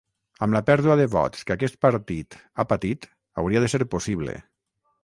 [0.45, 3.09] amb la pèrdua de vots que aquest partit ha patit
[3.45, 4.41] hauria de ser possible